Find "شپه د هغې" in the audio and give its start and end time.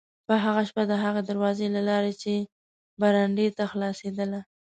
0.69-1.21